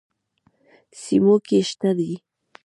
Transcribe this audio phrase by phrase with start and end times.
[1.01, 2.11] سیموکې شته دي.